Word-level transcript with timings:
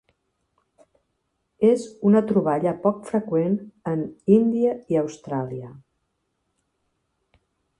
És 1.67 1.83
una 2.11 2.21
troballa 2.31 2.73
poc 2.85 3.03
freqüent 3.11 3.59
en 3.93 4.01
Índia 4.39 4.73
i 4.95 4.99
Austràlia. 5.03 5.71